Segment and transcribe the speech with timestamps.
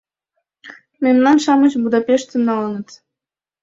[1.03, 2.87] Мемнан-шамыч Будапештым налыныт!